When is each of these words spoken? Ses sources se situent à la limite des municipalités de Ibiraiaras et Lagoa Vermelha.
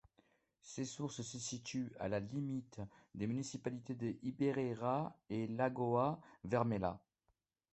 Ses 0.63 0.85
sources 0.85 1.21
se 1.21 1.37
situent 1.37 1.93
à 1.99 2.07
la 2.09 2.19
limite 2.19 2.81
des 3.13 3.27
municipalités 3.27 3.93
de 3.93 4.15
Ibiraiaras 4.23 5.15
et 5.29 5.45
Lagoa 5.45 6.19
Vermelha. 6.43 6.99